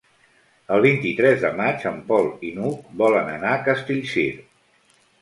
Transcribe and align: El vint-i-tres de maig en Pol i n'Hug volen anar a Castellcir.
El 0.77 0.81
vint-i-tres 0.85 1.37
de 1.43 1.51
maig 1.59 1.87
en 1.91 2.01
Pol 2.09 2.33
i 2.49 2.51
n'Hug 2.57 2.91
volen 3.05 3.33
anar 3.37 3.55
a 3.59 3.63
Castellcir. 3.71 4.29